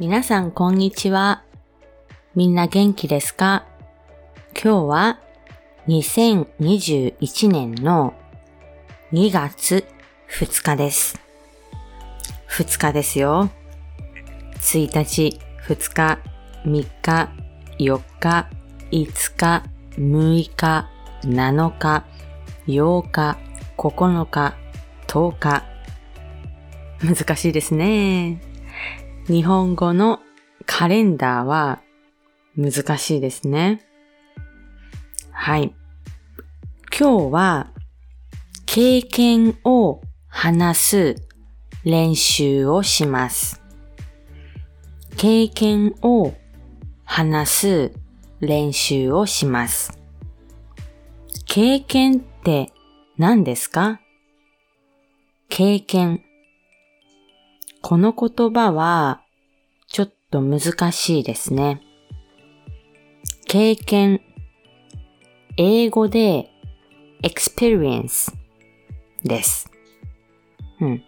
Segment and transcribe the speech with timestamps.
[0.00, 1.44] 皆さんこんにちは。
[2.34, 3.64] みんな元気ですか？
[4.60, 5.20] 今日は
[5.86, 8.12] 2021年の
[9.12, 9.86] 2月
[10.36, 11.20] 2日です。
[12.48, 13.50] 2日ですよ。
[14.56, 16.18] 1日、2日、
[16.64, 17.30] 3日、
[17.78, 18.48] 4日、
[18.90, 19.62] 5日、
[19.96, 20.90] 6日、
[21.22, 22.04] 7日、
[22.66, 23.38] 8日、
[23.76, 24.56] 9日、
[25.06, 25.64] 10日。
[27.00, 28.42] 難しいですね。
[29.26, 30.20] 日本語の
[30.66, 31.80] カレンダーは
[32.58, 33.80] 難しいですね。
[35.30, 35.74] はい。
[36.96, 37.70] 今日は
[38.66, 41.16] 経験を話す
[41.84, 43.62] 練習をします。
[45.16, 46.34] 経験を
[47.04, 47.92] 話す
[48.40, 49.98] 練習をします。
[51.46, 52.72] 経験って
[53.16, 54.00] 何ですか？
[55.48, 56.22] 経験。
[57.86, 59.20] この言葉は
[59.88, 61.82] ちょっと難しいですね。
[63.46, 64.22] 経験。
[65.58, 66.48] 英語で
[67.22, 68.32] experience
[69.22, 69.70] です。
[70.80, 71.02] うん。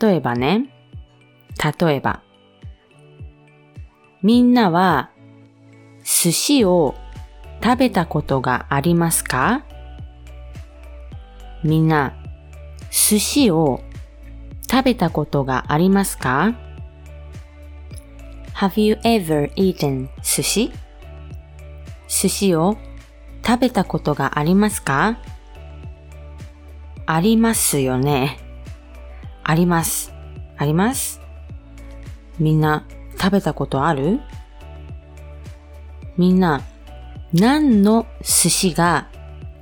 [0.00, 0.72] 例えばね。
[1.80, 2.22] 例えば。
[4.22, 5.10] みんなは
[6.04, 6.94] 寿司を
[7.64, 9.64] 食べたことがありますか？
[11.64, 12.14] みんな
[12.92, 13.80] 寿司を
[14.70, 16.54] 食べたことがありますか
[18.54, 20.72] ?Have you ever eaten 寿司
[22.08, 22.76] 寿司を
[23.46, 25.18] 食べたことがありますか？
[27.06, 28.38] ありますよね。
[29.42, 30.12] あります。
[30.58, 31.20] あります？
[32.38, 32.84] みんな
[33.18, 34.20] 食べたことある？
[36.16, 36.60] みんな
[37.32, 39.08] 何の寿司が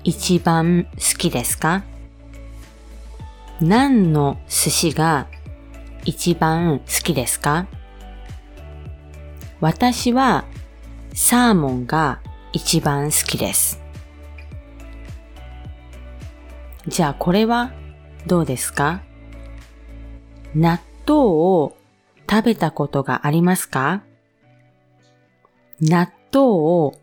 [0.02, 1.84] 一番好きですか？
[3.60, 5.28] 何の寿司が
[6.04, 7.66] 一番好きですか？
[9.60, 10.44] 私は
[11.14, 12.20] サーモンが
[12.52, 13.80] 一番好きです。
[16.86, 17.72] じゃあこれは
[18.26, 19.02] どうですか？
[20.54, 21.76] 納豆を
[22.30, 24.02] 食べたことがありますか？
[25.80, 26.94] 納豆を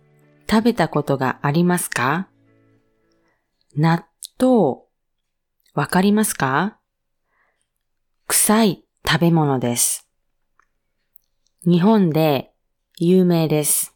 [0.50, 2.28] 食べたことがありますか？
[3.76, 4.06] 納
[4.40, 4.83] 豆
[5.76, 6.78] わかりますか？
[8.28, 10.08] 臭い食べ物です。
[11.66, 12.54] 日本で
[13.00, 13.96] 有名です。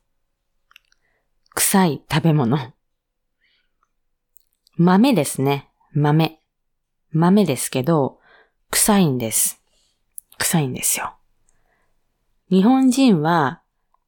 [1.53, 2.73] 臭い食べ物。
[4.75, 5.69] 豆ですね。
[5.93, 6.41] 豆。
[7.11, 8.19] 豆ですけど、
[8.71, 9.61] 臭いんです。
[10.39, 11.15] 臭いんですよ。
[12.49, 13.61] 日本人は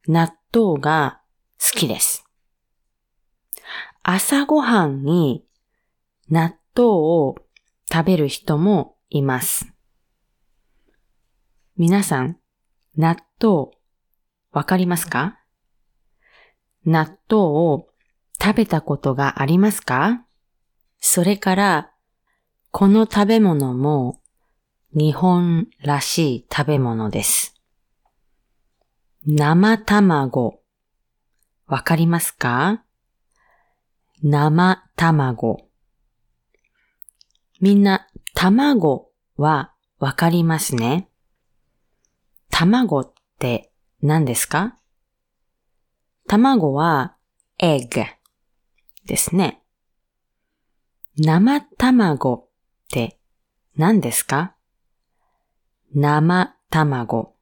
[0.08, 1.20] 納豆が
[1.60, 2.24] 好きです。
[4.02, 5.44] 朝ごはんに
[6.30, 7.36] 納豆を
[7.92, 9.72] 食べる人もいます。
[11.76, 12.38] 皆さん、
[12.96, 13.70] 納豆、
[14.52, 15.38] わかりますか？
[16.84, 17.88] 納豆を
[18.40, 20.24] 食べたことがありますか？
[20.98, 21.92] それから、
[22.70, 24.20] この食べ物も
[24.92, 27.54] 日本らしい食べ物です。
[29.26, 30.62] 生卵、
[31.66, 32.84] わかりますか？
[34.22, 35.69] 生卵。
[37.60, 41.10] みんな、卵はわかりますね。
[42.50, 43.70] 卵って
[44.02, 44.78] 何ですか？
[46.26, 47.16] 卵は
[47.58, 48.06] egg
[49.04, 49.62] ですね。
[51.18, 52.48] 生卵っ
[52.90, 53.18] て
[53.76, 54.54] 何ですか？
[55.92, 57.36] 生卵。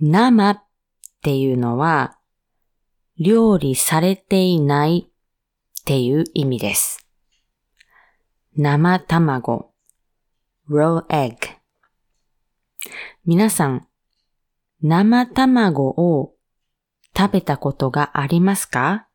[0.00, 0.62] 生っ
[1.22, 2.18] ていうのは
[3.18, 7.03] 料理されていないっていう意味です。
[8.56, 9.72] 生卵
[10.70, 11.36] raw egg
[13.26, 13.88] 皆さん、
[14.80, 16.34] 生卵を
[17.16, 19.08] 食べたことがありますか？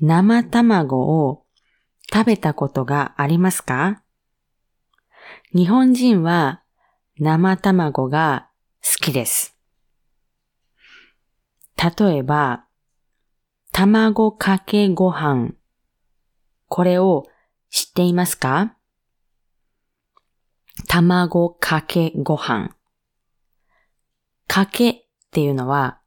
[0.00, 0.98] 生卵
[1.28, 1.44] を
[2.12, 4.02] 食べたことがありますか？
[5.54, 6.64] 日本人は
[7.20, 8.48] 生卵が
[8.82, 9.56] 好きです。
[11.76, 12.64] 例えば、
[13.70, 15.52] 卵かけご飯。
[16.66, 17.26] これを
[17.70, 18.76] 知っていますか？
[20.88, 22.74] 卵かけご飯。
[24.48, 26.00] かけっていうのは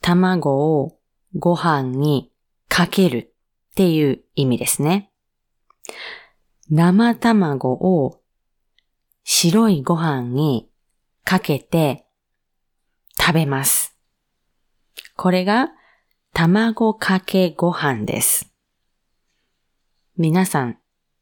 [0.00, 0.98] 卵を
[1.34, 2.32] ご飯に
[2.68, 3.34] かける
[3.72, 5.12] っていう意味ですね。
[6.70, 8.22] 生卵を
[9.24, 10.70] 白いご飯に
[11.24, 12.06] かけて
[13.20, 13.98] 食べます。
[15.16, 15.68] これが
[16.32, 18.50] 卵かけご飯です。
[20.16, 20.78] 皆さん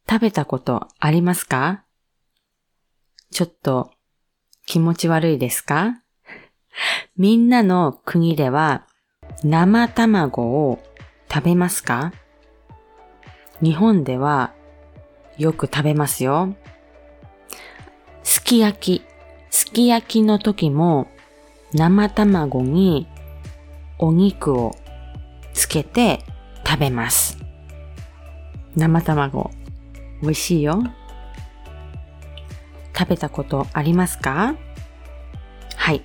[0.09, 1.85] 食べたことありますか？
[3.31, 3.91] ちょっと
[4.65, 6.03] 気持ち悪いですか？
[7.17, 8.87] みんなの国では
[9.45, 10.83] 生卵を
[11.31, 12.13] 食べますか？
[13.61, 14.55] 日本では
[15.37, 16.55] よく食べますよ。
[18.23, 19.05] すき焼き、
[19.51, 21.09] すき焼きの時も
[21.73, 23.07] 生卵に
[23.99, 24.75] お肉を
[25.53, 26.25] つけて
[26.67, 27.37] 食べます。
[28.75, 29.51] 生卵、
[30.23, 30.83] 美味しいよ。
[32.97, 34.57] 食べたことありますか？
[35.77, 36.05] はい。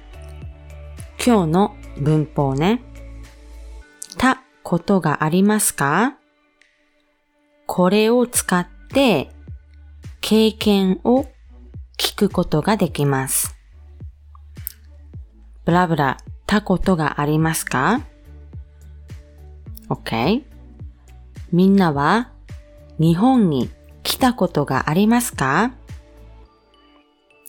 [1.26, 2.82] 今日の文法ね。
[4.18, 6.18] たことがありますか？
[7.66, 9.32] これを使って
[10.22, 11.26] 経験を
[11.98, 13.56] 聞くことができます。
[15.66, 18.02] ブラブラ、たことがありますか
[19.90, 20.44] ?OK。
[21.52, 22.32] みんなは
[23.00, 23.70] 日本に
[24.04, 25.74] 来たことがありますか？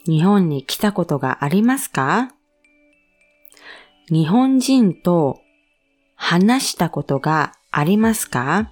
[0.07, 2.33] 日本に来たことがありますか？
[4.09, 5.41] 日本人と
[6.15, 8.71] 話したことがありますか？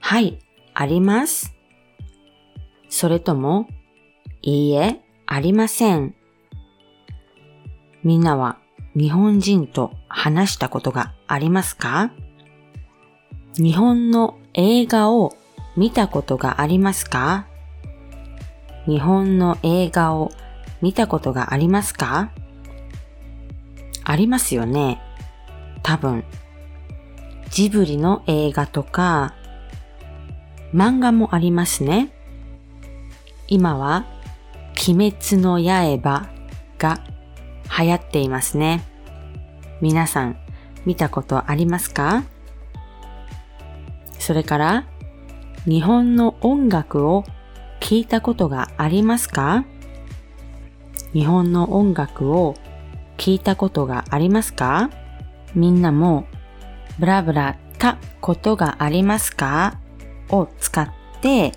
[0.00, 0.38] はい、
[0.74, 1.52] あります。
[2.88, 3.68] それとも、
[4.40, 6.14] いいえ、ありません。
[8.04, 8.58] みんなは
[8.94, 12.12] 日本人と話したことがありますか？
[13.56, 15.34] 日本の映画を
[15.78, 17.46] 見たことがありますか？
[18.84, 20.32] 日本の映画を
[20.82, 22.32] 見たことがありますか？
[24.02, 25.00] ありますよね。
[25.84, 26.24] 多分。
[27.50, 29.36] ジブリの映画とか、
[30.74, 32.12] 漫画もありますね。
[33.46, 34.04] 今は、
[34.88, 36.28] 鬼滅の刃
[36.76, 36.98] が
[37.78, 38.84] 流行っていますね。
[39.80, 40.36] 皆さん、
[40.84, 42.24] 見たことありますか？
[44.18, 44.84] それから、
[45.68, 47.24] 日本の音楽を
[47.80, 49.66] 聞いたことがありますか？
[51.12, 52.54] 日本の音楽を
[53.18, 54.88] 聞いたことがありますか？
[55.54, 56.26] みんなも
[56.98, 59.78] ブラブラたことがありますか？
[60.30, 60.88] を使っ
[61.20, 61.52] て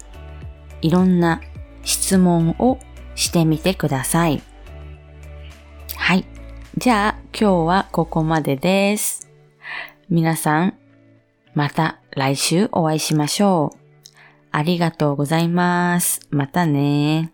[0.81, 1.41] いろんな
[1.83, 2.79] 質問を
[3.15, 4.41] してみてください。
[5.95, 6.25] はい。
[6.77, 9.29] じゃあ今日はここまでです。
[10.09, 10.77] 皆さん、
[11.53, 13.80] また来週お会いしましょう。
[14.51, 16.19] ありがとうございます。
[16.29, 17.33] またね